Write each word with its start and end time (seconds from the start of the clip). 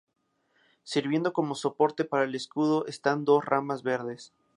Sirviendo 0.81 1.31
como 1.31 1.53
soporte 1.53 2.05
para 2.05 2.23
el 2.23 2.33
escudo, 2.33 2.87
están 2.87 3.23
dos 3.23 3.45
ramas 3.45 3.83
verdes. 3.83 4.33